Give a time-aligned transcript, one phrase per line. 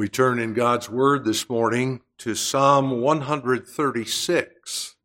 [0.00, 4.96] We turn in God's Word this morning to Psalm 136.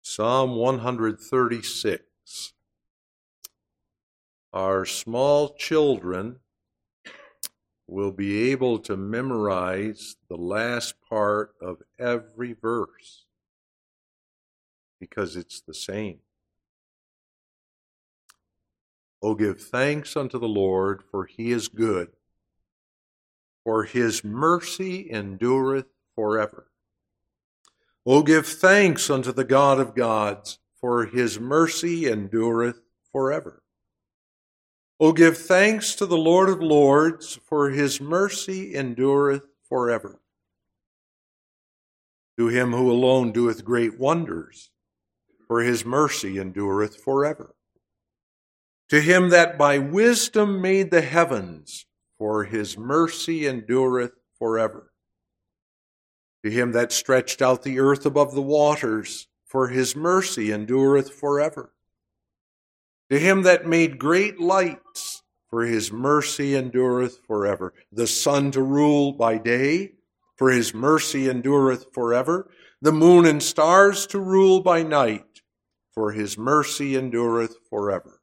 [0.00, 2.54] Psalm 136.
[4.54, 6.38] Our small children
[7.86, 13.24] will be able to memorize the last part of every verse
[14.98, 16.18] because it's the same.
[19.22, 22.08] Oh, give thanks unto the Lord, for he is good,
[23.64, 26.70] for his mercy endureth forever.
[28.04, 33.62] Oh, give thanks unto the God of gods, for his mercy endureth forever.
[34.98, 40.20] Oh, give thanks to the Lord of Lords, for his mercy endureth forever.
[42.38, 44.70] To him who alone doeth great wonders,
[45.46, 47.54] for his mercy endureth forever.
[48.88, 51.84] To him that by wisdom made the heavens,
[52.16, 54.92] for his mercy endureth forever.
[56.42, 61.75] To him that stretched out the earth above the waters, for his mercy endureth forever
[63.10, 67.72] to him that made great lights, for his mercy endureth forever.
[67.92, 69.92] The sun to rule by day,
[70.36, 72.50] for his mercy endureth forever.
[72.82, 75.40] The moon and stars to rule by night,
[75.92, 78.20] for his mercy endureth forever.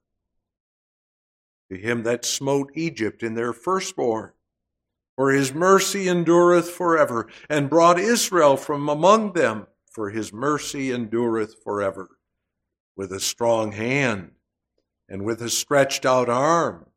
[1.71, 4.33] To him that smote Egypt in their firstborn,
[5.15, 11.55] for his mercy endureth forever, and brought Israel from among them, for his mercy endureth
[11.63, 12.09] forever.
[12.95, 14.31] With a strong hand,
[15.13, 16.87] and with a stretched out arm,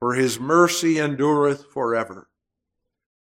[0.00, 2.28] for his mercy endureth forever.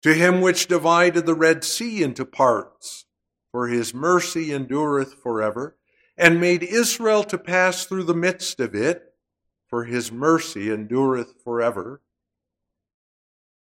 [0.04, 3.04] To him which divided the Red Sea into parts,
[3.52, 5.76] for his mercy endureth forever,
[6.16, 9.14] and made Israel to pass through the midst of it,
[9.68, 12.02] for his mercy endureth forever,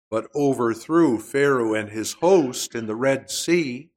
[0.10, 3.92] but overthrew Pharaoh and his host in the Red Sea,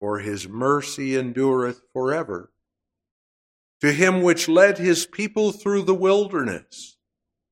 [0.00, 2.50] for his mercy endureth forever
[3.80, 6.96] to him which led his people through the wilderness,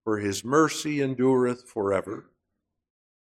[0.03, 2.31] for his mercy endureth forever.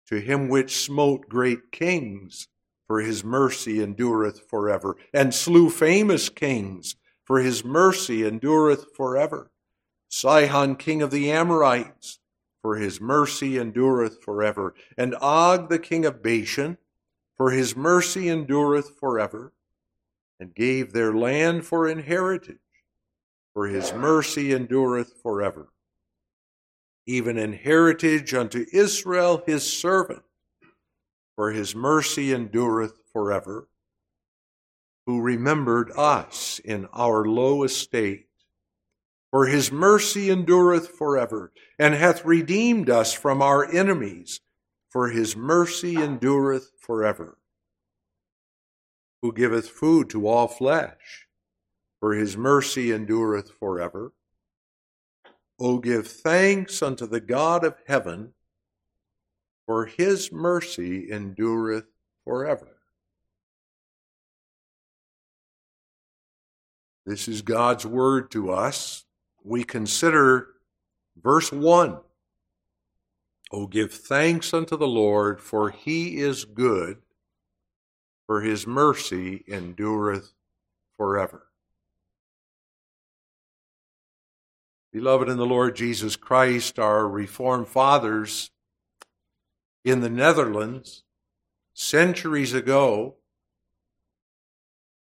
[0.08, 2.48] To him which smote great kings,
[2.88, 9.52] for his mercy endureth forever, and slew famous kings, for his mercy endureth forever.
[10.10, 12.18] Sihon, king of the Amorites,
[12.64, 16.80] for his mercy endureth forever, and Og, the king of Bashan,
[17.38, 19.54] for his mercy endureth forever,
[20.40, 22.60] and gave their land for inheritance
[23.60, 25.68] for his mercy endureth forever.
[27.06, 30.22] Even an heritage unto Israel his servant,
[31.36, 33.68] for his mercy endureth forever,
[35.06, 38.30] who remembered us in our low estate.
[39.30, 44.40] For his mercy endureth forever, and hath redeemed us from our enemies,
[44.90, 47.38] for his mercy endureth forever.
[49.22, 51.28] Who giveth food to all flesh
[52.00, 54.14] for his mercy endureth forever.
[55.60, 58.34] O give thanks unto the God of heaven,
[59.66, 61.86] for his mercy endureth
[62.24, 62.78] forever.
[67.06, 69.06] This is God's word to us.
[69.44, 70.48] We consider
[71.22, 72.00] verse 1.
[73.52, 77.02] O give thanks unto the Lord, for he is good,
[78.28, 80.34] for his mercy endureth
[80.98, 81.49] forever.
[84.92, 88.50] Beloved in the Lord Jesus Christ, our Reformed fathers
[89.86, 91.04] in the Netherlands
[91.76, 93.14] centuries ago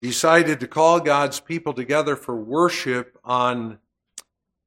[0.02, 3.78] decided to call God's people together for worship on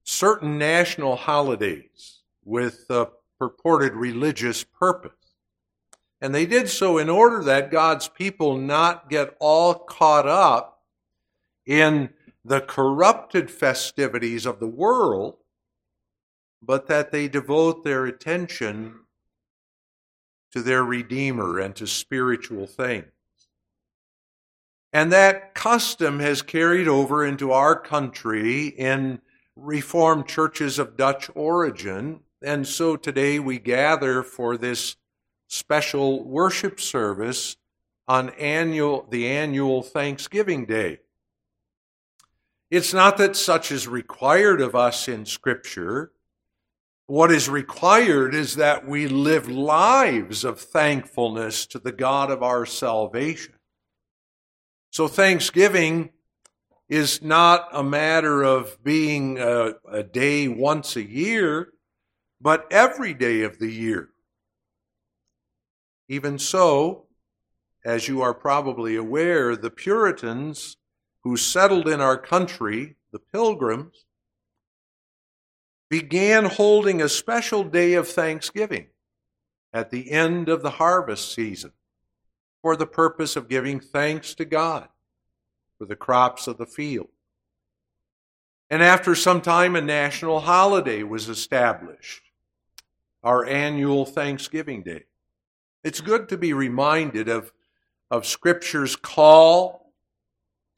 [0.05, 5.11] certain national holidays with a purported religious purpose.
[6.21, 10.81] And they did so in order that God's people not get all caught up
[11.65, 12.09] in
[12.43, 15.37] the corrupted festivities of the world,
[16.61, 18.95] but that they devote their attention
[20.51, 23.05] to their Redeemer and to spiritual things.
[24.91, 29.21] And that custom has carried over into our country in
[29.55, 32.21] Reformed churches of Dutch origin.
[32.41, 34.95] And so today we gather for this
[35.47, 37.57] special worship service
[38.07, 40.99] on annual, the annual Thanksgiving Day.
[42.69, 46.11] It's not that such is required of us in Scripture,
[47.07, 52.67] What is required is that we live lives of thankfulness to the God of our
[52.67, 53.55] salvation.
[54.91, 56.11] So Thanksgiving
[56.87, 61.73] is not a matter of being a, a, day once a year,
[62.39, 64.09] but every day of the year.
[66.07, 67.07] Even so,
[67.83, 70.77] as you are probably aware, the Puritans
[71.29, 74.05] who settled in our country, the Pilgrims,
[75.87, 78.87] began holding a special day of thanksgiving
[79.71, 81.71] at the end of the harvest season
[82.63, 84.87] for the purpose of giving thanks to God
[85.77, 87.09] for the crops of the field.
[88.71, 92.23] And after some time, a national holiday was established,
[93.21, 95.03] our annual Thanksgiving Day.
[95.83, 97.53] It's good to be reminded of,
[98.09, 99.79] of Scripture's call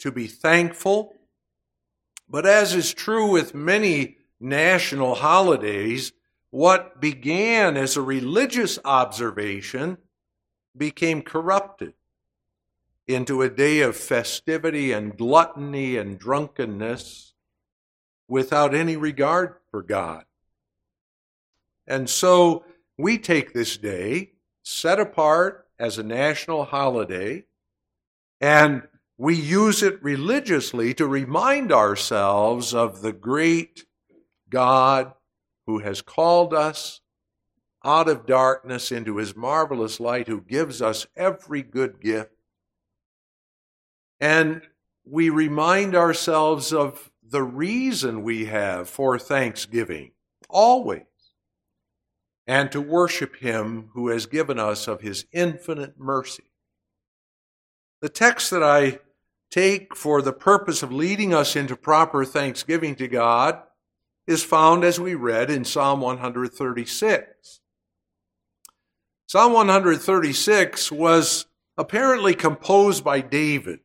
[0.01, 1.13] to be thankful.
[2.29, 6.13] But as is true with many national holidays,
[6.49, 9.97] what began as a religious observation
[10.75, 11.93] became corrupted
[13.07, 17.33] into a day of festivity and gluttony and drunkenness
[18.27, 20.23] without any regard for God.
[21.87, 22.63] And so
[22.97, 24.31] we take this day,
[24.63, 27.45] set apart as a national holiday,
[28.39, 28.87] and
[29.21, 33.85] we use it religiously to remind ourselves of the great
[34.49, 35.13] God
[35.67, 37.01] who has called us
[37.85, 42.31] out of darkness into his marvelous light, who gives us every good gift.
[44.19, 44.63] And
[45.05, 50.13] we remind ourselves of the reason we have for thanksgiving,
[50.49, 51.03] always,
[52.47, 56.45] and to worship him who has given us of his infinite mercy.
[58.01, 58.97] The text that I
[59.51, 63.61] take for the purpose of leading us into proper thanksgiving to God
[64.25, 67.59] is found, as we read, in Psalm 136.
[69.27, 71.45] Psalm 136 was
[71.77, 73.79] apparently composed by David.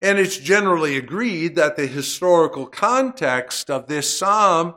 [0.00, 4.74] And it's generally agreed that the historical context of this psalm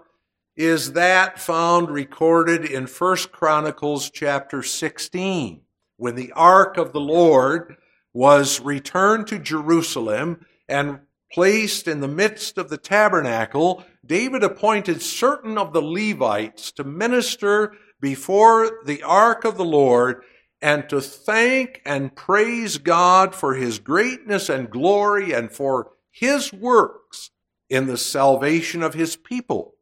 [0.56, 5.62] is that found recorded in 1 Chronicles chapter 16,
[5.98, 7.78] when the ark of the Lord
[8.14, 11.00] was returned to Jerusalem and
[11.32, 17.74] placed in the midst of the tabernacle, David appointed certain of the Levites to minister
[18.00, 20.24] before the ark of the Lord
[20.62, 27.32] and to thank and praise God for his greatness and glory and for his works
[27.70, 29.76] in the salvation of his people.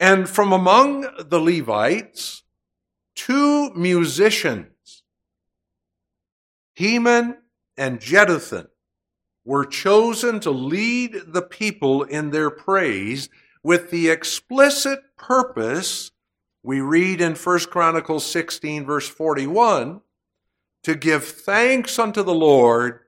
[0.00, 2.42] And from among the Levites,
[3.14, 4.73] two musicians,
[6.74, 7.38] Heman
[7.76, 8.68] and Jeduthun,
[9.44, 13.28] were chosen to lead the people in their praise
[13.62, 16.10] with the explicit purpose
[16.62, 20.00] we read in 1 Chronicles 16 verse 41
[20.82, 23.00] to give thanks unto the Lord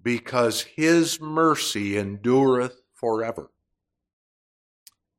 [0.00, 3.50] because his mercy endureth forever.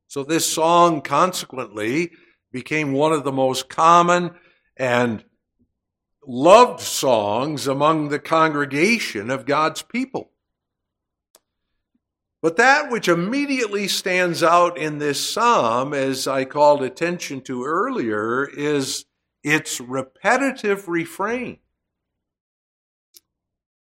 [0.08, 2.12] So this song consequently
[2.52, 4.32] became one of the most common
[4.78, 5.26] and
[6.28, 10.32] loved songs among the congregation of God's people.
[12.42, 18.48] But that which immediately stands out in this psalm, as I called attention to earlier,
[18.48, 19.06] is
[19.44, 21.58] its repetitive refrain.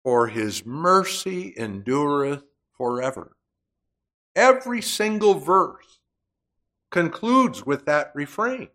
[0.03, 2.43] For his mercy endureth
[2.77, 3.37] forever.
[4.35, 6.01] Every single verse
[6.91, 8.69] concludes with that refrain.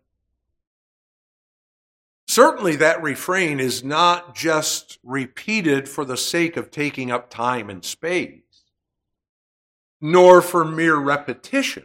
[2.34, 7.84] Certainly, that refrain is not just repeated for the sake of taking up time and
[7.84, 8.40] space
[10.00, 11.84] nor for mere repetition.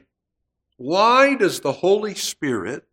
[0.78, 2.86] Why does the Holy Spirit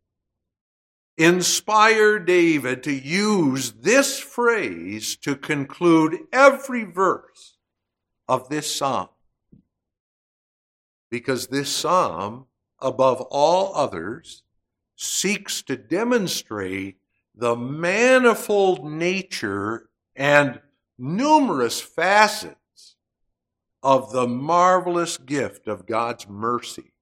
[1.16, 7.56] inspire David to use this phrase to conclude every verse
[8.28, 9.08] of this psalm?
[11.10, 12.48] Because this psalm,
[12.80, 14.42] above all others,
[14.94, 16.98] seeks to demonstrate
[17.36, 20.60] the manifold nature and
[20.98, 22.96] numerous facets
[23.82, 26.92] of the marvelous gift of God's mercy.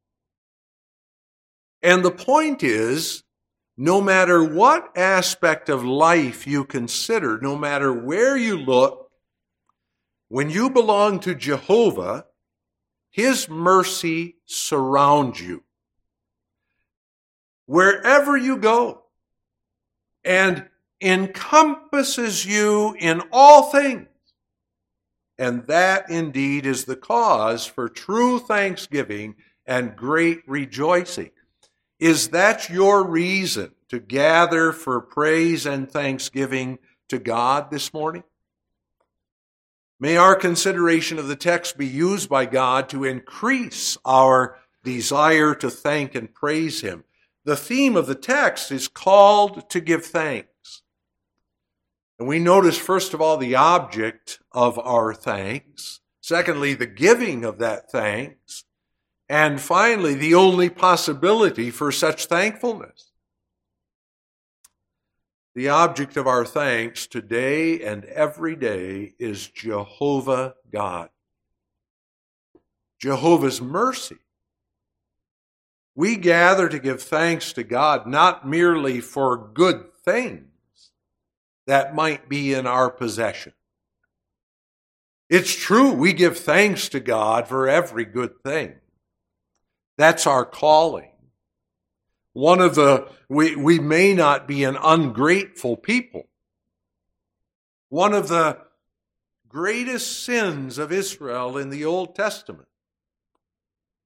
[1.83, 3.23] And the point is,
[3.77, 9.11] no matter what aspect of life you consider, no matter where you look,
[10.29, 12.27] when you belong to Jehovah,
[13.11, 15.63] His mercy surrounds you.
[17.67, 19.04] Wherever you go,
[20.25, 20.69] and
[21.01, 24.09] encompasses you in all things.
[25.39, 29.35] And that indeed is the cause for true thanksgiving
[29.67, 31.31] and great rejoicing.
[31.99, 36.79] Is that your reason to gather for praise and thanksgiving
[37.09, 38.25] to God this morning?
[40.01, 45.71] May our consideration of the text be used by God to increase our desire to
[45.71, 47.05] thank and praise Him.
[47.45, 50.83] The theme of the text is called to give thanks.
[52.19, 56.01] And we notice, first of all, the object of our thanks.
[56.21, 58.65] Secondly, the giving of that thanks.
[59.29, 63.11] And finally, the only possibility for such thankfulness.
[65.55, 71.11] The object of our thanks today and every day is Jehovah God.
[72.99, 74.17] Jehovah's mercy.
[75.95, 80.49] We gather to give thanks to God not merely for good things
[81.67, 83.53] that might be in our possession.
[85.31, 88.75] It's true, we give thanks to God for every good thing.
[89.97, 91.11] That's our calling.
[92.33, 96.29] One of the, we, we may not be an ungrateful people.
[97.89, 98.59] One of the
[99.49, 102.69] greatest sins of Israel in the Old Testament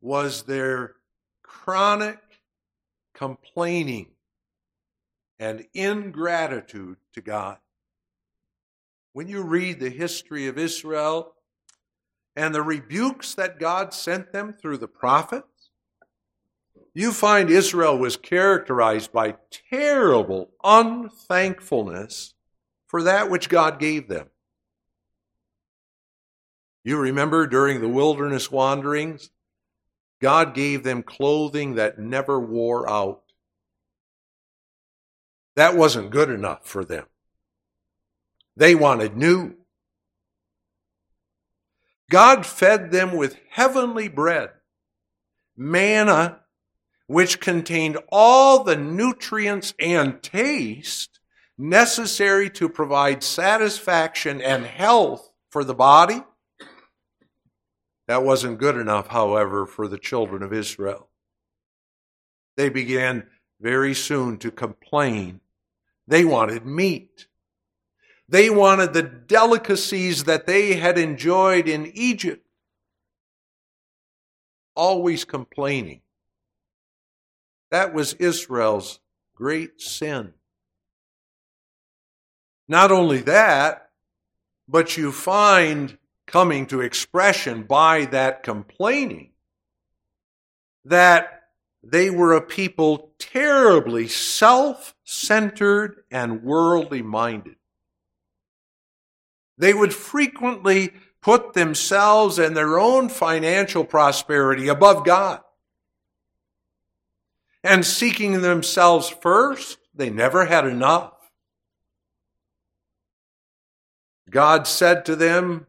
[0.01, 0.95] was their
[1.49, 2.21] chronic
[3.15, 4.07] complaining
[5.41, 7.57] and ingratitude to God.
[9.13, 11.35] When you read the history of Israel
[12.37, 15.71] and the rebukes that God sent them through the prophets,
[16.95, 19.37] you find Israel was characterized by
[19.71, 22.35] terrible unthankfulness
[22.87, 24.29] for that which God gave them.
[26.85, 29.31] You remember during the wilderness wanderings,
[30.21, 33.23] God gave them clothing that never wore out.
[35.57, 37.07] That wasn't good enough for them.
[38.57, 39.55] They wanted new.
[42.11, 44.51] God fed them with heavenly bread,
[45.57, 46.41] manna
[47.09, 51.19] which contained all the nutrients and taste
[51.57, 56.23] necessary to provide satisfaction and health for the body.
[58.09, 61.09] That wasn't good enough, however, for the children of Israel.
[62.57, 63.27] They began
[63.61, 65.41] very soon to complain.
[66.07, 67.27] They wanted meat.
[68.27, 72.47] They wanted the delicacies that they had enjoyed in Egypt.
[74.75, 76.01] Always complaining.
[77.71, 79.01] That was Israel's
[79.35, 80.33] great sin.
[82.69, 83.91] Not only that,
[84.67, 85.98] but you find
[86.29, 89.31] coming to expression by that complaining
[90.85, 91.49] that
[91.83, 97.57] they were a people terribly self centered and worldly minded.
[99.57, 105.41] They would frequently put themselves and their own financial prosperity above God
[107.65, 111.13] and seeking themselves first, they never had enough.
[114.31, 115.67] God said to them,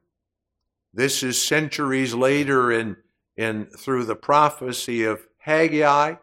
[0.93, 2.97] this is centuries later in,
[3.37, 6.15] in through the prophecy of Haggai.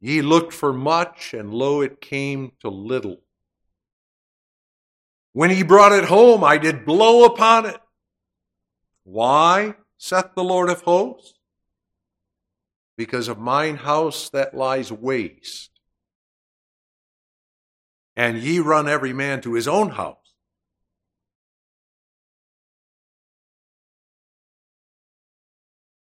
[0.00, 3.20] Ye looked for much, and lo, it came to little.
[5.32, 7.80] When he brought it home, I did blow upon it.
[9.04, 11.34] Why, saith the Lord of hosts?
[12.96, 15.70] because of mine house that lies waste.
[18.16, 20.16] And ye run every man to his own house.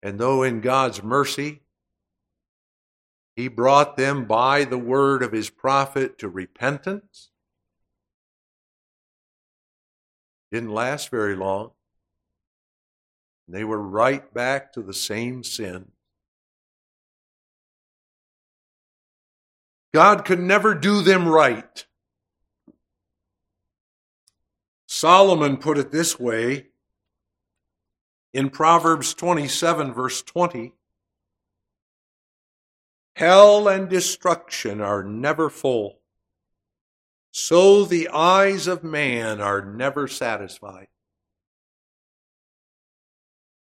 [0.03, 1.61] And though in God's mercy,
[3.37, 7.29] he brought them by the word of his prophet to repentance,
[10.51, 11.71] didn't last very long.
[13.47, 15.91] They were right back to the same sin.
[19.93, 21.85] God could never do them right.
[24.85, 26.67] Solomon put it this way
[28.33, 30.73] in Proverbs 27, verse 20
[33.15, 35.99] Hell and destruction are never full,
[37.31, 40.87] so the eyes of man are never satisfied.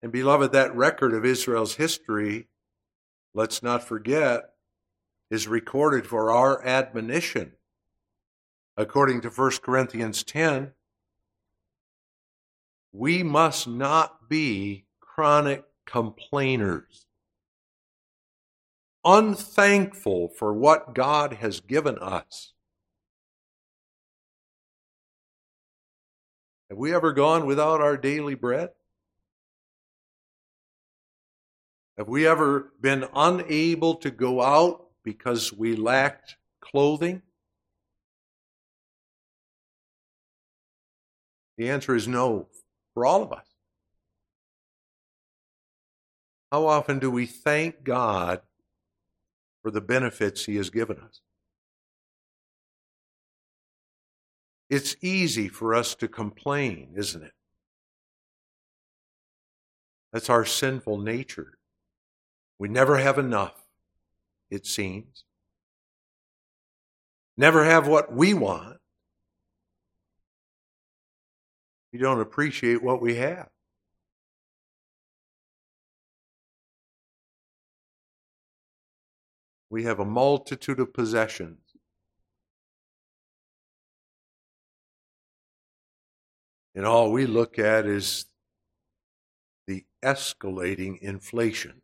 [0.01, 2.49] And beloved, that record of Israel's history,
[3.35, 4.51] let's not forget,
[5.31, 7.53] is recorded for our admonition.
[8.77, 10.73] According to 1 Corinthians 10,
[12.93, 17.07] we must not be chronic complainers,
[19.05, 22.53] unthankful for what God has given us.
[26.69, 28.71] Have we ever gone without our daily bread?
[31.99, 37.21] Have we ever been unable to go out because we lacked clothing?
[41.59, 42.49] The answer is no
[42.95, 43.47] for all of us.
[46.51, 48.43] How often do we thank God
[49.63, 51.21] for the benefits He has given us?
[54.69, 57.33] It's easy for us to complain, isn't it?
[60.13, 61.59] That's our sinful nature.
[62.59, 63.55] We never have enough,
[64.51, 65.25] it seems.
[67.37, 68.72] Never have what we want.
[71.93, 73.49] We don't appreciate what we have.
[79.69, 81.59] We have a multitude of possessions.
[86.75, 88.27] And all we look at is
[89.67, 91.83] the escalating inflation.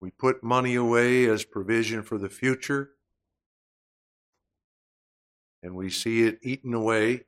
[0.00, 2.90] We put money away as provision for the future,
[5.64, 7.24] and we see it eaten away.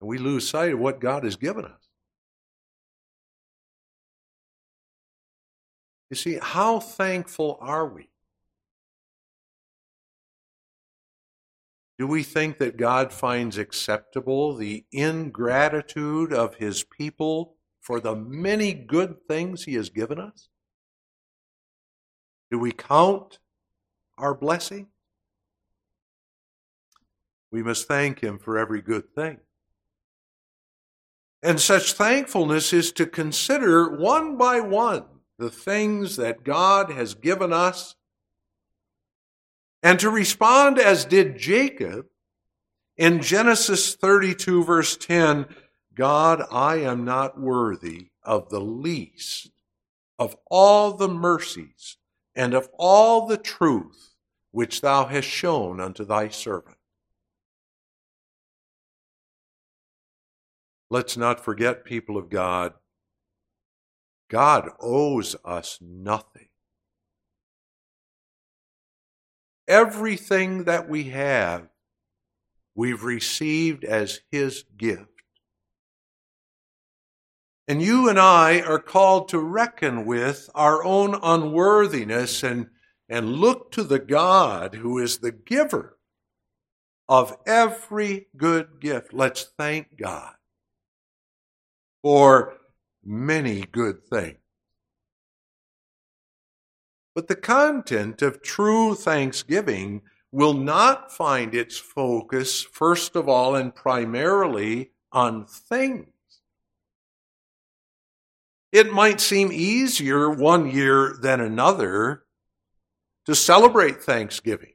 [0.00, 1.88] And we lose sight of what God has given us.
[6.08, 8.08] You see, how thankful are we?
[11.98, 18.72] Do we think that God finds acceptable the ingratitude of his people for the many
[18.72, 20.48] good things he has given us?
[22.50, 23.38] Do we count
[24.18, 24.88] our blessing?
[27.50, 29.38] We must thank him for every good thing.
[31.42, 35.04] And such thankfulness is to consider one by one
[35.38, 37.96] the things that God has given us
[39.82, 42.06] and to respond as did Jacob
[42.96, 45.46] in Genesis 32, verse 10
[45.94, 49.50] God, I am not worthy of the least
[50.18, 51.98] of all the mercies
[52.34, 54.13] and of all the truth
[54.54, 56.76] which thou hast shown unto thy servant.
[60.88, 62.72] Let's not forget, people of God,
[64.30, 66.46] God owes us nothing.
[69.66, 71.66] Everything that we have,
[72.76, 75.08] we've received as His gift.
[77.66, 82.68] And you and I are called to reckon with our own unworthiness and,
[83.08, 85.98] and look to the God who is the giver
[87.08, 89.12] of every good gift.
[89.12, 90.34] Let's thank God
[92.02, 92.54] for
[93.04, 94.38] many good things.
[97.14, 103.72] But the content of true thanksgiving will not find its focus, first of all and
[103.72, 106.08] primarily, on things.
[108.72, 112.23] It might seem easier one year than another
[113.26, 114.74] to celebrate Thanksgiving,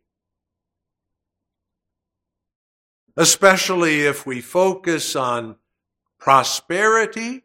[3.16, 5.56] especially if we focus on
[6.18, 7.44] prosperity,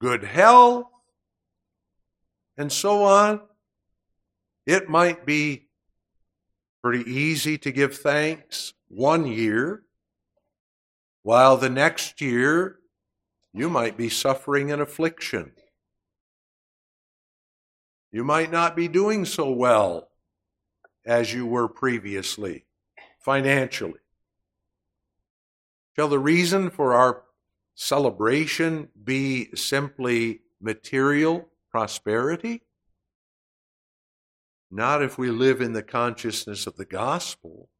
[0.00, 0.86] good health,
[2.56, 3.40] and so on,
[4.66, 5.68] it might be
[6.82, 9.82] pretty easy to give thanks one year,
[11.22, 12.78] while the next year
[13.52, 15.52] you might be suffering an affliction.
[18.12, 20.10] You might not be doing so well
[21.06, 22.66] as you were previously,
[23.18, 24.00] financially.
[25.96, 27.22] Shall the reason for our
[27.74, 32.62] celebration be simply material prosperity?
[34.70, 37.70] Not if we live in the consciousness of the gospel,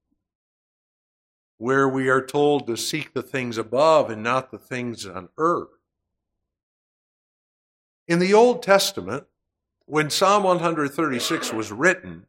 [1.58, 5.68] where we are told to seek the things above and not the things on earth.
[8.08, 9.26] In the Old Testament,
[9.92, 12.24] when Psalm 136 was written,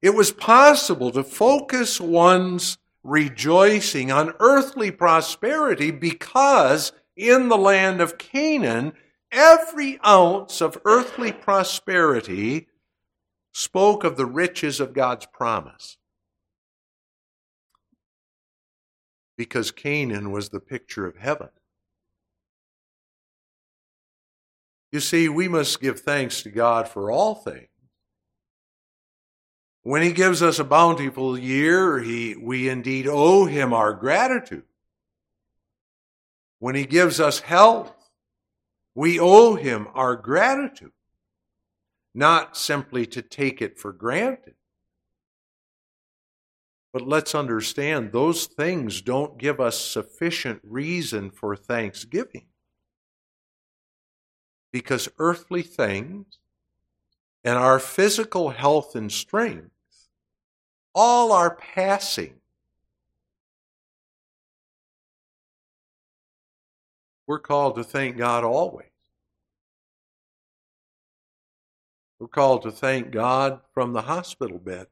[0.00, 8.16] it was possible to focus one's rejoicing on earthly prosperity because in the land of
[8.16, 8.92] Canaan,
[9.32, 12.68] every ounce of earthly prosperity
[13.50, 15.96] spoke of the riches of God's promise.
[19.36, 21.48] Because Canaan was the picture of heaven.
[24.92, 27.68] You see, we must give thanks to God for all things.
[29.82, 34.64] When He gives us a bountiful year, he, we indeed owe Him our gratitude.
[36.60, 37.92] When He gives us health,
[38.94, 40.92] we owe him our gratitude,
[42.14, 44.54] not simply to take it for granted.
[46.92, 52.46] But let's understand those things don't give us sufficient reason for thanksgiving.
[54.72, 56.38] Because earthly things
[57.44, 59.70] and our physical health and strength
[60.94, 62.34] all are passing.
[67.26, 68.88] We're called to thank God always.
[72.18, 74.86] We're called to thank God from the hospital bed,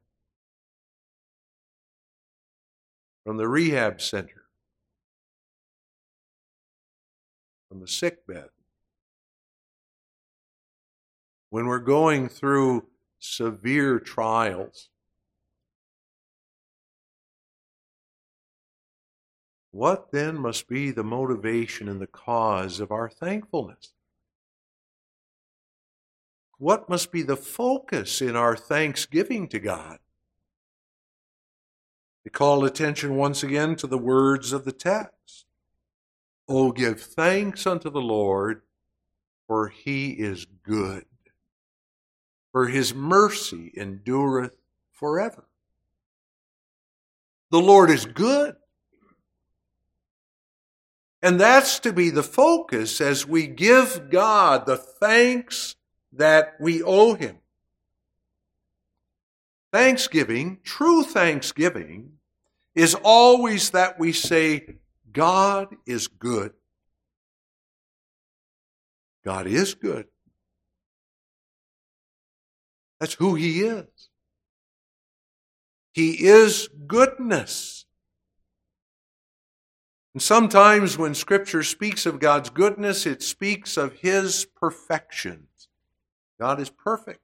[3.23, 4.43] from the rehab center,
[7.69, 8.49] from the sick bed.
[11.51, 12.85] When we're going through
[13.19, 14.87] severe trials,
[19.71, 23.91] what then must be the motivation and the cause of our thankfulness?
[26.57, 29.99] What must be the focus in our thanksgiving to God?
[32.23, 35.45] To call attention once again to the words of the text.
[36.47, 38.61] Oh, give thanks unto the Lord,
[39.47, 41.03] for he is good,
[42.51, 44.55] for his mercy endureth
[44.91, 45.45] forever.
[47.49, 48.55] The Lord is good.
[51.21, 55.75] And that's to be the focus as we give God the thanks
[56.13, 57.37] that we owe him.
[59.71, 62.13] Thanksgiving, true thanksgiving,
[62.73, 64.77] is always that we say,
[65.11, 66.53] God is good.
[69.23, 70.07] God is good.
[73.01, 74.09] That's who He is.
[75.91, 77.85] He is goodness.
[80.13, 85.67] And sometimes when Scripture speaks of God's goodness, it speaks of His perfections.
[86.41, 87.19] God is perfect,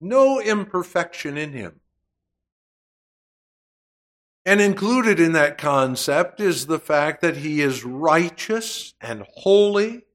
[0.00, 1.78] no imperfection in him.
[4.44, 10.06] And included in that concept is the fact that he is righteous and holy.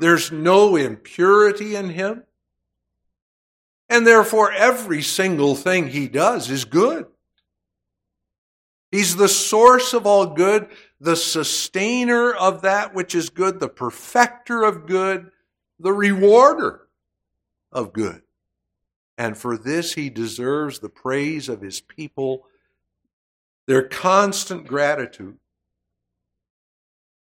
[0.00, 2.24] There's no impurity in him.
[3.94, 7.06] And therefore, every single thing he does is good.
[8.90, 10.66] He's the source of all good,
[10.98, 15.30] the sustainer of that which is good, the perfecter of good,
[15.78, 16.88] the rewarder
[17.70, 18.22] of good.
[19.16, 22.46] And for this, he deserves the praise of his people,
[23.68, 25.36] their constant gratitude.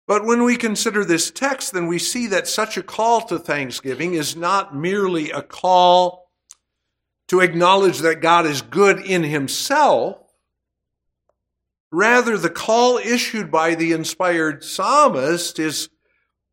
[0.07, 4.13] But when we consider this text, then we see that such a call to thanksgiving
[4.13, 6.22] is not merely a call
[7.27, 10.17] to acknowledge that God is good in himself.
[11.91, 15.89] Rather, the call issued by the inspired psalmist is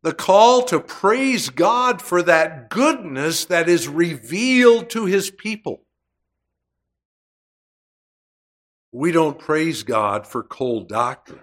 [0.03, 5.81] the call to praise God for that goodness that is revealed to his people.
[8.91, 11.39] We don't praise God for cold doctrine.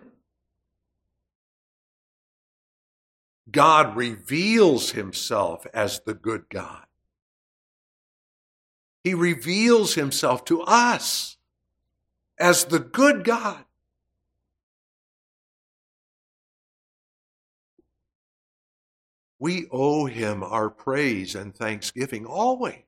[3.50, 6.87] God reveals himself as the good God.
[9.04, 11.36] He reveals himself to us
[12.38, 13.64] as the good God.
[19.38, 22.82] we owe him our praise and thanksgiving always.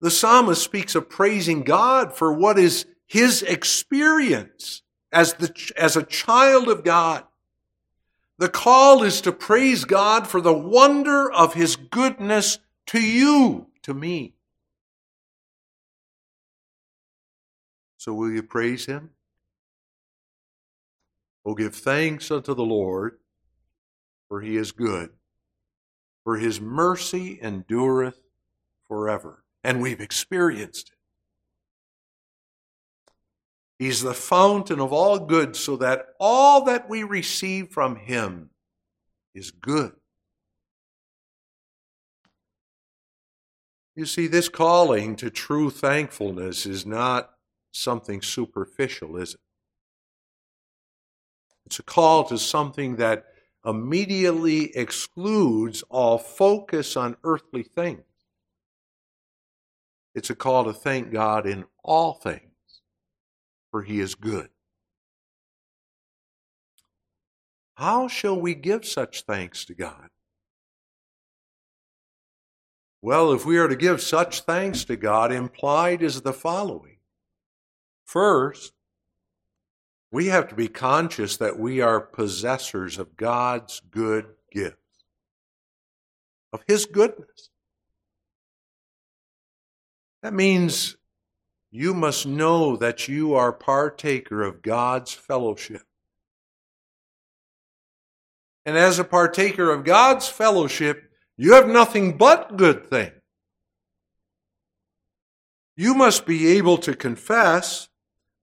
[0.00, 6.02] The psalmist speaks of praising God for what is his experience as, the, as a
[6.02, 7.24] child of God.
[8.38, 12.58] The call is to praise God for the wonder of his goodness
[12.90, 14.34] to you, to me.
[17.96, 19.10] So will you praise him?
[21.44, 23.18] Oh, give thanks unto the Lord
[24.30, 25.10] for he is good.
[26.22, 28.22] For his mercy endureth
[28.86, 29.44] forever.
[29.64, 30.94] And we've experienced it.
[33.84, 38.50] He's the fountain of all good, so that all that we receive from him
[39.34, 39.92] is good.
[43.96, 47.30] You see, this calling to true thankfulness is not
[47.72, 49.40] something superficial, is it?
[51.66, 53.26] It's a call to something that
[53.64, 58.02] immediately excludes all focus on earthly things.
[60.14, 62.42] It's a call to thank God in all things,
[63.70, 64.48] for He is good.
[67.74, 70.09] How shall we give such thanks to God?
[73.02, 76.98] Well, if we are to give such thanks to God, implied is the following.
[78.04, 78.72] First,
[80.12, 85.04] we have to be conscious that we are possessors of God's good gifts,
[86.52, 87.48] of His goodness.
[90.22, 90.96] That means
[91.70, 95.82] you must know that you are partaker of God's fellowship.
[98.66, 101.09] And as a partaker of God's fellowship,
[101.40, 103.14] you have nothing but good things.
[105.74, 107.88] You must be able to confess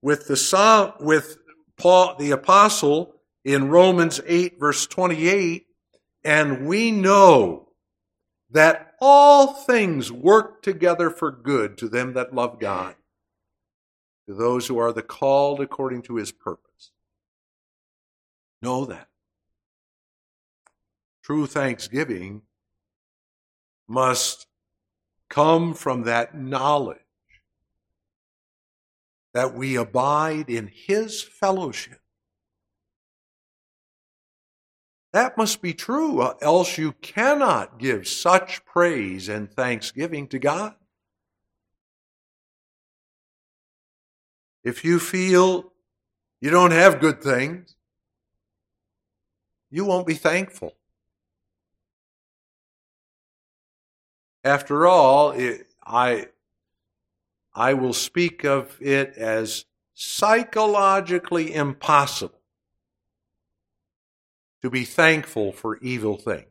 [0.01, 1.37] with the with
[1.77, 3.13] Paul the apostle
[3.45, 5.67] in Romans 8 verse 28
[6.23, 7.67] and we know
[8.49, 12.95] that all things work together for good to them that love God
[14.25, 16.89] to those who are the called according to his purpose
[18.59, 19.07] know that
[21.21, 22.41] true thanksgiving
[23.87, 24.47] must
[25.29, 26.99] come from that knowledge
[29.33, 31.99] that we abide in His fellowship.
[35.13, 40.75] That must be true, else you cannot give such praise and thanksgiving to God.
[44.63, 45.71] If you feel
[46.39, 47.75] you don't have good things,
[49.69, 50.76] you won't be thankful.
[54.43, 56.27] After all, it, I
[57.53, 62.39] I will speak of it as psychologically impossible
[64.61, 66.45] to be thankful for evil things.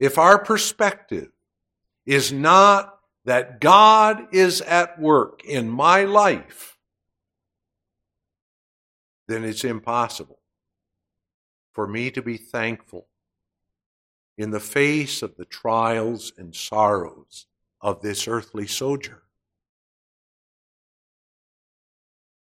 [0.00, 1.30] If our perspective
[2.06, 6.78] is not that God is at work in my life,
[9.26, 10.38] then it's impossible
[11.72, 13.06] for me to be thankful
[14.38, 17.46] in the face of the trials and sorrows
[17.80, 19.20] of this earthly sojourn.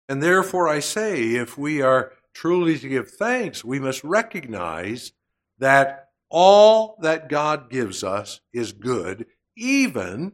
[0.07, 5.11] And therefore, I say, if we are truly to give thanks, we must recognize
[5.59, 10.31] that all that God gives us is good, even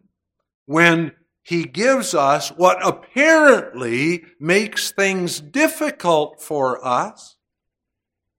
[0.65, 7.37] when He gives us what apparently makes things difficult for us,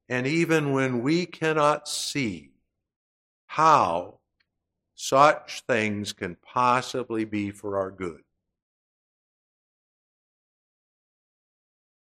[0.09, 2.50] and even when we cannot see
[3.51, 4.15] how
[4.95, 8.21] such things can possibly be for our good.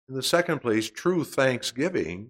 [0.07, 2.29] In the second place, true thanksgiving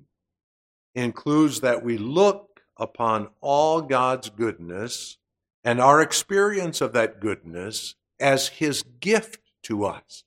[0.95, 5.17] includes that we look upon all God's goodness
[5.63, 10.23] and our experience of that goodness as His gift to us.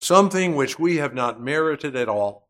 [0.00, 2.43] Something which we have not merited at all,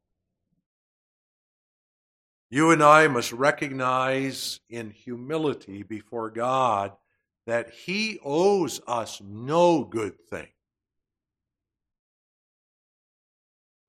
[2.55, 6.93] you and I must recognize in humility before God
[7.49, 10.47] that He owes us no good thing.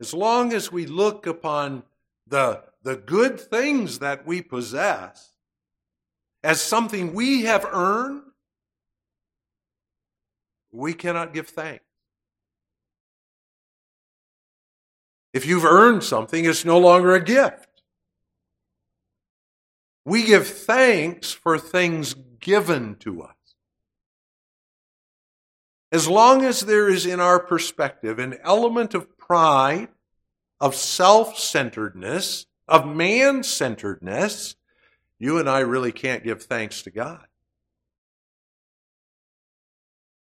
[0.01, 1.84] As long as we look upon
[2.25, 5.30] the, the good things that we possess
[6.43, 8.23] as something we have earned,
[10.71, 11.86] we cannot give thanks.
[15.36, 17.64] If you've earned something, it's no longer a gift.
[20.06, 23.36] We give thanks for things given to us.
[25.91, 29.89] As long as there is in our perspective an element of pride,
[30.60, 34.56] of self centeredness, of man centeredness,
[35.18, 37.26] you and I really can't give thanks to God.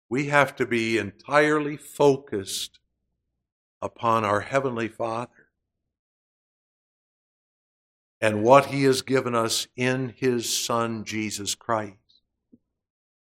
[0.09, 2.79] We have to be entirely focused
[3.81, 5.36] upon our Heavenly Father
[8.19, 11.95] and what He has given us in His Son, Jesus Christ.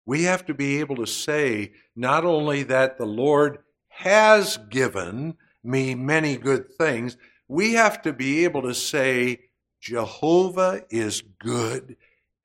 [0.07, 5.95] We have to be able to say not only that the Lord has given me
[5.95, 7.17] many good things,
[7.49, 9.41] we have to be able to say,
[9.81, 11.97] Jehovah is good,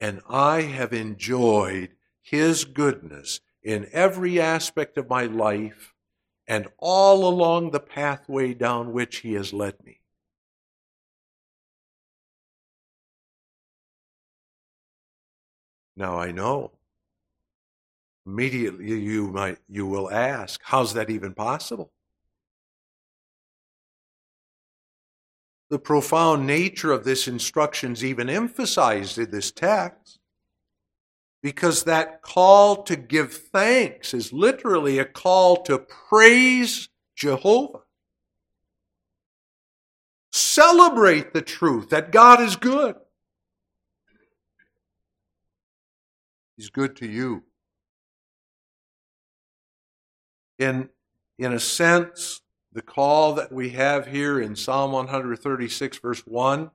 [0.02, 5.94] and I have enjoyed His goodness in every aspect of my life
[6.48, 10.02] and all along the pathway down which He has led me.
[15.96, 16.72] Now I know.
[18.26, 21.92] Immediately you might you will ask, how's that even possible?
[25.70, 30.20] The profound nature of this instruction is even emphasized in this text
[31.42, 37.80] because that call to give thanks is literally a call to praise Jehovah.
[40.32, 42.96] Celebrate the truth that God is good.
[46.64, 47.44] He's good to you.
[50.58, 50.88] In,
[51.38, 52.40] in a sense,
[52.72, 56.72] the call that we have here in Psalm 136, verse 1,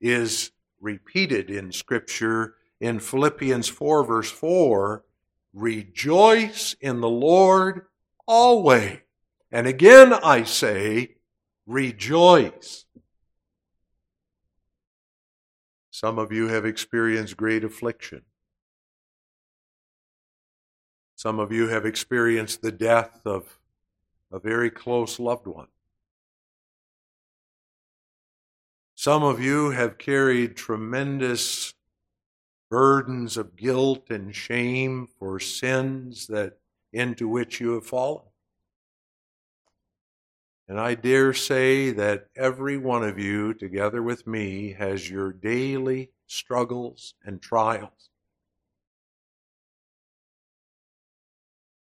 [0.00, 5.04] is repeated in Scripture in Philippians 4, verse 4,
[5.52, 7.88] rejoice in the Lord
[8.26, 9.00] always.
[9.52, 11.16] And again I say,
[11.66, 12.86] rejoice.
[15.90, 18.22] Some of you have experienced great affliction.
[21.26, 23.58] Some of you have experienced the death of
[24.30, 25.66] a very close loved one.
[28.94, 31.74] Some of you have carried tremendous
[32.70, 36.58] burdens of guilt and shame for sins that
[36.92, 38.22] into which you have fallen.
[40.68, 46.10] And I dare say that every one of you, together with me, has your daily
[46.28, 48.10] struggles and trials.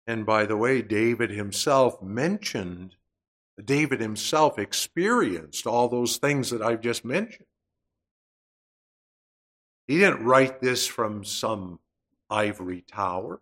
[0.08, 2.96] And by the way, David himself mentioned,
[3.64, 7.46] David himself experienced all those things that I've just mentioned.
[9.86, 11.80] He didn't write this from some
[12.30, 13.42] ivory tower.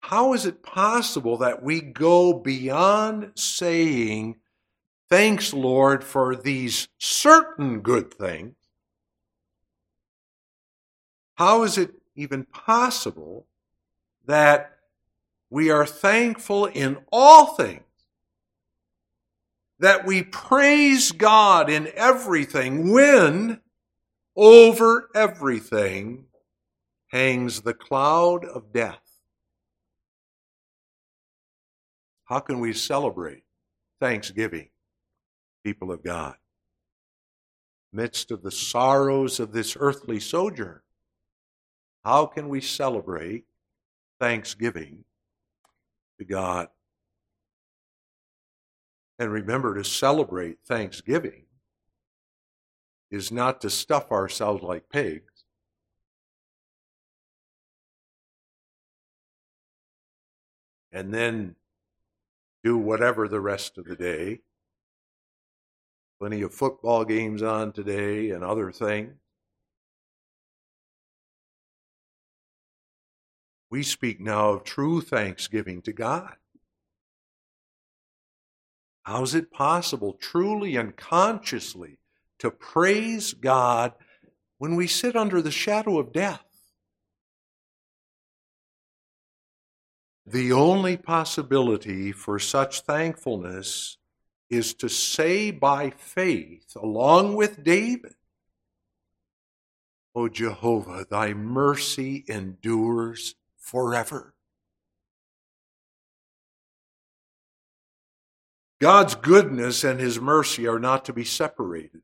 [0.00, 4.36] How is it possible that we go beyond saying,
[5.08, 8.54] Thanks, Lord, for these certain good things?
[11.36, 13.46] How is it even possible
[14.26, 14.78] that
[15.50, 17.82] we are thankful in all things?
[19.78, 23.60] That we praise God in everything when
[24.34, 26.26] over everything
[27.08, 29.00] hangs the cloud of death?
[32.24, 33.44] How can we celebrate
[34.00, 34.68] Thanksgiving,
[35.64, 36.34] people of God?
[37.92, 40.80] Midst of the sorrows of this earthly sojourn,
[42.06, 43.46] how can we celebrate
[44.20, 45.02] Thanksgiving
[46.20, 46.68] to God?
[49.18, 51.46] And remember to celebrate Thanksgiving
[53.10, 55.42] is not to stuff ourselves like pigs.
[60.92, 61.56] And then
[62.62, 64.42] do whatever the rest of the day.
[66.20, 69.16] Plenty of football games on today and other things.
[73.76, 76.36] We speak now of true thanksgiving to God.
[79.02, 81.98] How is it possible, truly and consciously,
[82.38, 83.92] to praise God
[84.56, 86.46] when we sit under the shadow of death?
[90.24, 93.98] The only possibility for such thankfulness
[94.48, 98.14] is to say by faith, along with David,
[100.14, 103.34] O Jehovah, thy mercy endures
[103.66, 104.32] forever.
[108.80, 112.02] God's goodness and his mercy are not to be separated.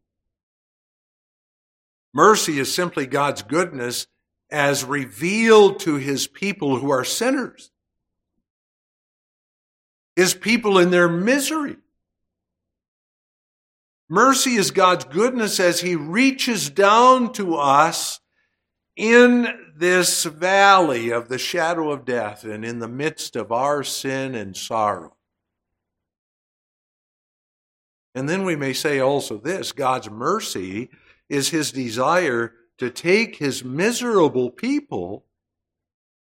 [2.12, 4.06] Mercy is simply God's goodness
[4.50, 7.70] as revealed to his people who are sinners
[10.16, 11.76] his people in their misery.
[14.08, 18.20] Mercy is God's goodness as he reaches down to us
[18.96, 24.34] in this valley of the shadow of death and in the midst of our sin
[24.34, 25.16] and sorrow.
[28.14, 30.90] And then we may say also this God's mercy
[31.28, 35.24] is his desire to take his miserable people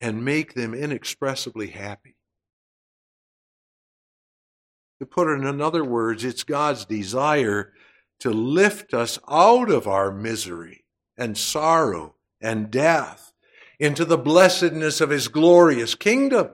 [0.02, 2.16] and make them inexpressibly happy.
[5.00, 7.74] To put it in other words, it's God's desire
[8.20, 13.34] to lift us out of our misery and sorrow and death
[13.80, 16.50] into the blessedness of His glorious kingdom.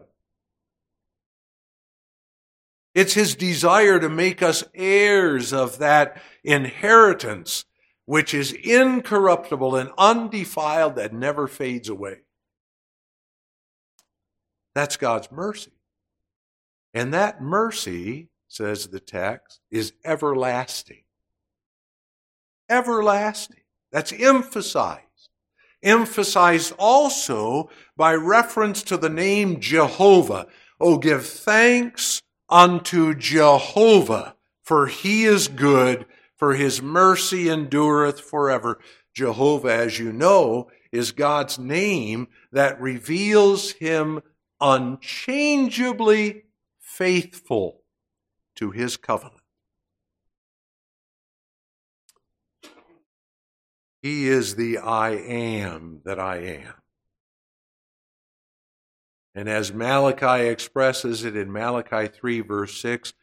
[2.93, 7.65] It's His desire to make us heirs of that inheritance
[8.05, 12.17] which is incorruptible and undefiled that never fades away.
[14.75, 15.71] That's God's mercy.
[16.93, 21.03] And that mercy says the text, is everlasting.
[22.69, 23.63] Everlasting.
[23.91, 25.01] That's emphasized.
[25.83, 30.47] Emphasized also by reference to the name Jehovah.
[30.79, 36.05] Oh, give thanks unto Jehovah, for he is good,
[36.37, 38.79] for his mercy endureth forever.
[39.13, 44.21] Jehovah, as you know, is God's name that reveals him
[44.61, 46.43] unchangeably
[46.79, 47.81] faithful
[48.55, 49.42] to his covenant.
[54.03, 56.73] He is the I am that I am.
[59.33, 63.13] And as Malachi expresses it in Malachi 3, verse 6,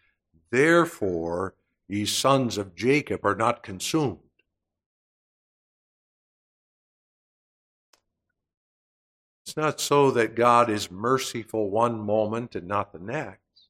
[0.50, 1.54] therefore
[1.86, 4.20] ye sons of Jacob are not consumed.
[9.44, 13.68] It's not so that God is merciful one moment and not the next.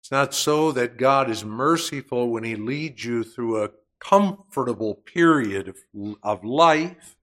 [0.00, 5.68] It's not so that God is merciful when He leads you through a comfortable period
[5.68, 5.76] of,
[6.22, 7.16] of life,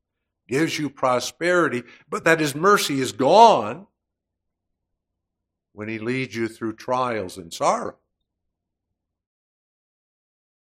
[0.48, 3.88] gives you prosperity, but that His mercy is gone
[5.72, 7.96] when He leads you through trials and sorrow.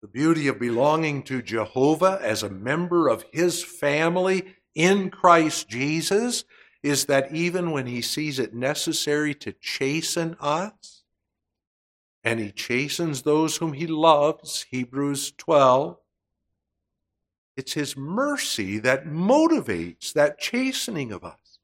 [0.01, 6.43] The beauty of belonging to Jehovah as a member of His family in Christ Jesus
[6.85, 11.03] is that even when he sees it necessary to chasten us,
[12.25, 15.95] and he chastens those whom he loves, Hebrews 12,
[17.55, 21.59] it's his mercy that motivates that chastening of us.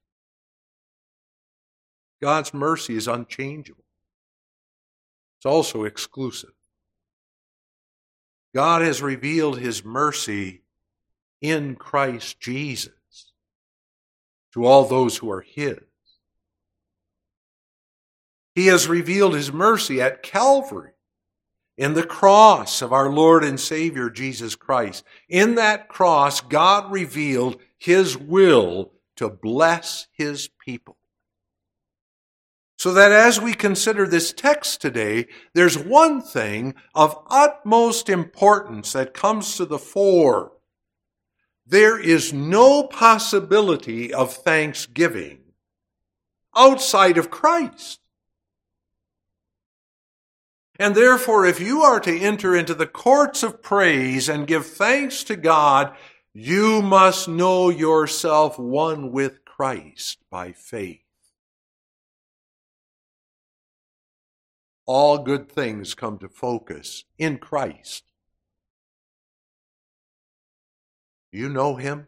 [2.22, 3.84] God's mercy is unchangeable.
[5.40, 6.54] It's also exclusive.
[8.54, 10.62] God has revealed his mercy
[11.42, 12.94] in Christ Jesus
[14.54, 15.80] to all those who are His.
[18.54, 20.92] He has revealed His mercy at Calvary
[21.78, 25.04] in the cross of our Lord and Savior Jesus Christ.
[25.30, 30.98] In that cross, God revealed His will to bless His people.
[32.78, 39.14] So that as we consider this text today, there's one thing of utmost importance that
[39.14, 40.52] comes to the fore
[41.72, 45.40] there is no possibility of thanksgiving
[46.54, 48.01] outside of Christ.
[50.82, 55.24] And therefore, if you are to enter into the courts of praise and give thanks
[55.26, 55.96] to God,
[56.34, 61.04] you must know yourself one with Christ by faith.
[64.88, 68.04] All good things come to focus in Christ.
[71.32, 72.08] You know him?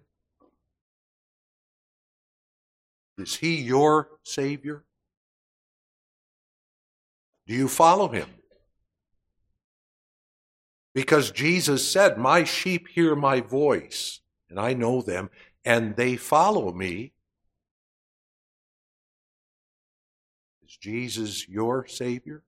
[3.20, 4.84] Is he your Savior?
[7.46, 8.28] Do you follow him?
[10.94, 14.20] Because Jesus said, My sheep hear my voice,
[14.50, 15.30] and I know them,
[15.66, 17.14] and they follow me.
[20.68, 22.44] Is Jesus your Savior?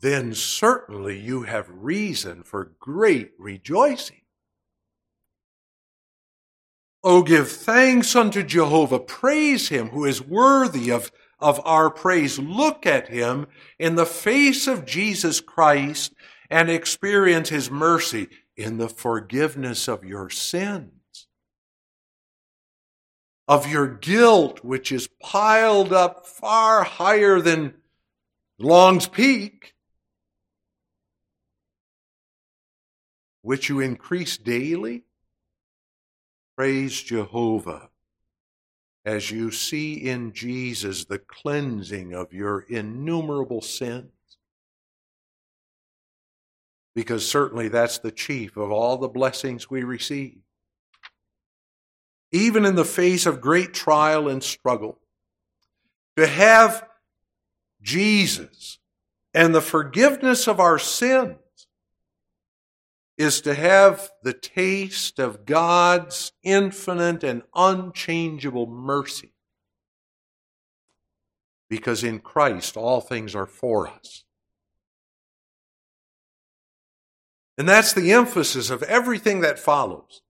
[0.00, 4.20] then certainly you have reason for great rejoicing.
[7.02, 8.98] Oh, give thanks unto Jehovah.
[8.98, 12.38] Praise him who is worthy of, of our praise.
[12.38, 13.46] Look at him
[13.78, 16.12] in the face of Jesus Christ
[16.50, 21.26] and experience his mercy in the forgiveness of your sins,
[23.46, 27.74] of your guilt, which is piled up far higher than
[28.58, 29.74] Long's Peak.
[33.46, 35.04] which you increase daily?
[36.56, 37.90] Praise Jehovah
[39.06, 44.10] as you see in Jesus the cleansing of your innumerable sins.
[46.96, 50.38] Because certainly that's the chief of all the blessings we receive.
[52.32, 54.98] Even in the face of great trial and struggle,
[56.16, 56.84] to have
[57.80, 58.78] Jesus
[59.32, 61.36] and the forgiveness of our sins
[63.18, 69.32] is to have the taste of God's infinite and unchangeable mercy.
[71.68, 74.24] Because in Christ, all things are for us.
[77.58, 80.20] And that's the emphasis of everything that follows.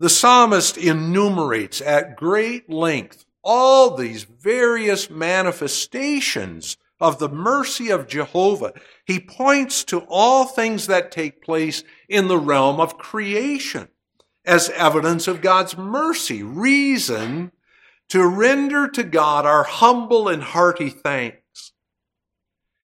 [0.00, 8.72] The psalmist enumerates at great length all these various manifestations of the mercy of Jehovah.
[9.04, 13.88] He points to all things that take place in the realm of creation
[14.44, 17.50] as evidence of God's mercy, reason
[18.08, 21.72] to render to God our humble and hearty thanks.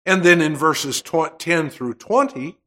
[0.06, 2.58] And then in verses 10 through 20,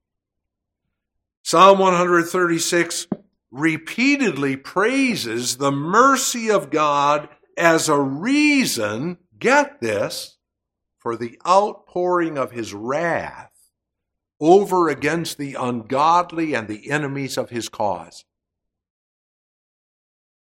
[1.42, 3.06] Psalm 136
[3.50, 10.37] repeatedly praises the mercy of God as a reason, get this,
[11.08, 13.70] for the outpouring of his wrath
[14.38, 18.26] over against the ungodly and the enemies of his cause.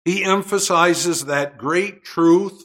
[0.07, 2.65] He emphasizes that great truth,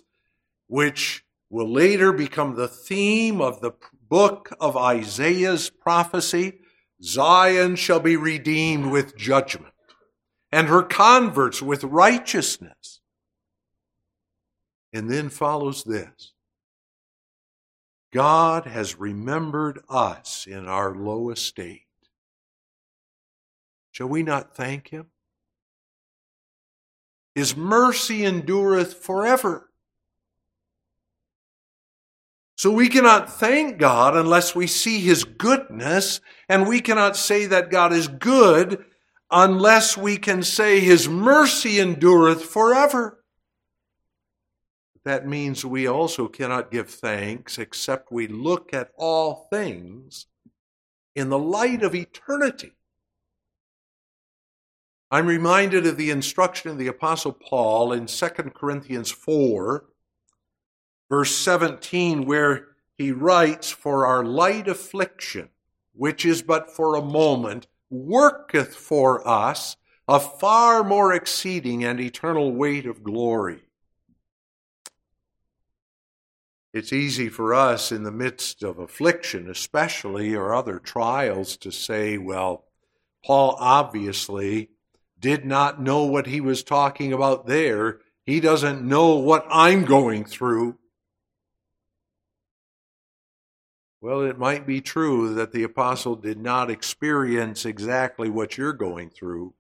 [0.68, 3.74] which will later become the theme of the
[4.08, 6.62] book of Isaiah's prophecy
[7.04, 9.74] Zion shall be redeemed with judgment,
[10.50, 13.02] and her converts with righteousness.
[14.94, 16.32] And then follows this
[18.12, 21.84] God has remembered us in our low estate.
[23.92, 25.08] Shall we not thank Him?
[27.36, 29.70] His mercy endureth forever.
[32.58, 37.72] So we cannot thank God unless we see His goodness, and we cannot say that
[37.72, 38.84] God is good
[39.32, 43.21] unless we can say His mercy endureth forever.
[45.04, 50.28] That means we also cannot give thanks except we look at all things
[51.16, 52.74] in the light of eternity.
[55.10, 59.86] I'm reminded of the instruction of the Apostle Paul in 2 Corinthians 4
[61.12, 65.50] verse 17, where he writes, For our light affliction,
[65.94, 69.76] which is but for a moment, worketh for us
[70.08, 73.60] a far more exceeding and eternal weight of glory.
[76.74, 82.18] It's easy for us in the midst of affliction, especially, or other trials, to say,
[82.18, 82.66] well,
[83.26, 84.70] Paul obviously
[85.20, 88.00] did not know what he was talking about there.
[88.26, 90.78] He doesn't know what I'm going through.
[94.00, 99.10] Well, it might be true that the apostle did not experience exactly what you're going
[99.10, 99.54] through.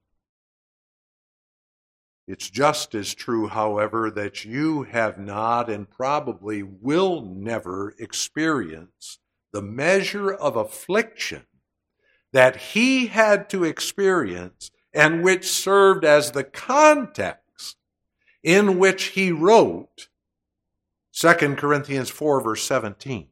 [2.32, 9.20] It's just as true, however, that you have not and probably will never experience
[9.52, 11.46] the measure of affliction
[12.32, 17.76] that he had to experience and which served as the context
[18.42, 20.08] in which he wrote
[21.12, 23.28] 2 Corinthians 4, verse 17.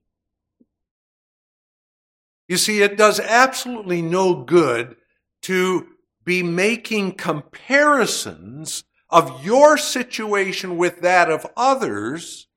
[2.50, 4.97] You see, it does absolutely no good
[5.43, 5.88] to
[6.26, 12.47] be making comparisons of your situation with that of others,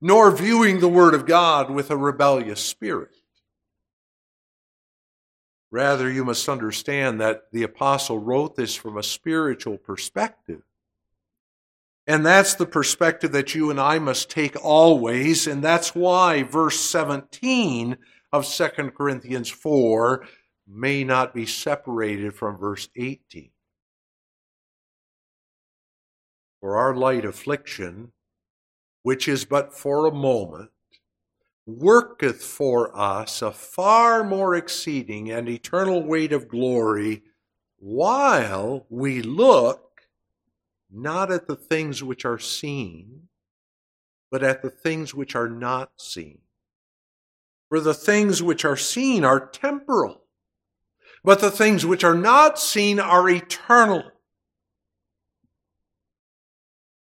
[0.00, 3.14] nor viewing the Word of God with a rebellious spirit.
[5.70, 10.62] Rather, you must understand that the apostle wrote this from a spiritual perspective.
[12.06, 15.46] And that's the perspective that you and I must take always.
[15.46, 17.98] And that's why verse 17
[18.32, 20.26] of 2 Corinthians 4
[20.66, 23.50] may not be separated from verse 18.
[26.60, 28.12] For our light affliction,
[29.02, 30.70] which is but for a moment,
[31.66, 37.22] worketh for us a far more exceeding and eternal weight of glory,
[37.78, 40.02] while we look
[40.90, 43.28] not at the things which are seen,
[44.30, 46.38] but at the things which are not seen.
[47.68, 50.22] For the things which are seen are temporal,
[51.22, 54.10] but the things which are not seen are eternal.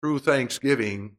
[0.01, 1.17] True thanksgiving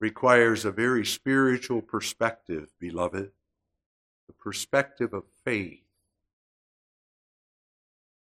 [0.00, 3.30] requires a very spiritual perspective, beloved,
[4.26, 5.84] the perspective of faith.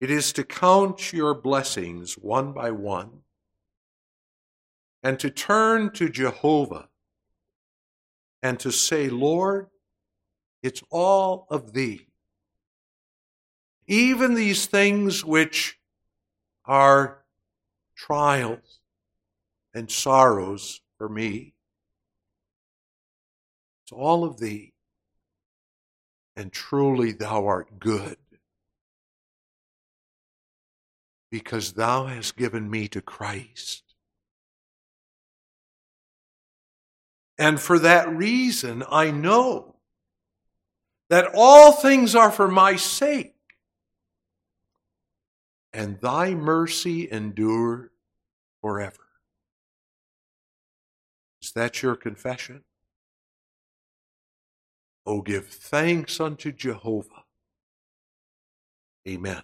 [0.00, 3.20] It is to count your blessings one by one
[5.02, 6.88] and to turn to Jehovah
[8.42, 9.66] and to say, Lord,
[10.62, 12.06] it's all of thee.
[13.86, 15.78] Even these things which
[16.64, 17.24] are
[17.94, 18.77] trials
[19.78, 21.54] and sorrows for me,
[23.84, 24.74] it's all of thee.
[26.36, 28.16] And truly thou art good,
[31.30, 33.82] because thou hast given me to Christ.
[37.38, 39.76] And for that reason, I know
[41.10, 43.34] that all things are for my sake,
[45.72, 47.90] and thy mercy endure
[48.60, 49.07] forever.
[51.48, 52.64] Is that your confession?
[55.06, 57.24] Oh, give thanks unto Jehovah.
[59.08, 59.42] Amen.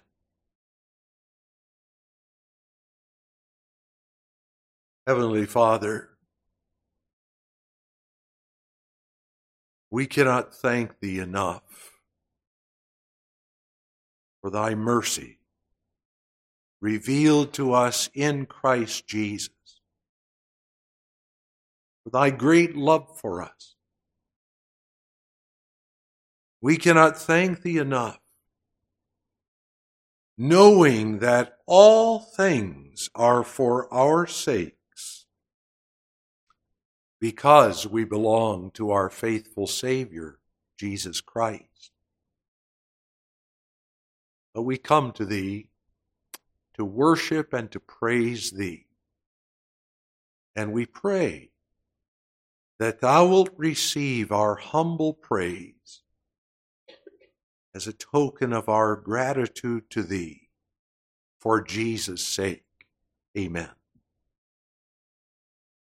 [5.07, 6.11] Heavenly Father,
[9.89, 11.63] We cannot thank thee enough
[14.41, 15.39] for thy mercy
[16.81, 19.54] revealed to us in Christ Jesus,
[22.05, 23.73] for thy great love for us.
[26.61, 28.19] We cannot thank thee enough,
[30.37, 35.25] knowing that all things are for our sakes,
[37.19, 40.37] because we belong to our faithful Savior,
[40.77, 41.91] Jesus Christ.
[44.53, 45.69] But we come to Thee
[46.75, 48.85] to worship and to praise Thee.
[50.55, 51.49] And we pray
[52.79, 56.01] that Thou wilt receive our humble praise
[57.73, 60.49] as a token of our gratitude to Thee
[61.39, 62.63] for Jesus' sake.
[63.37, 63.69] Amen.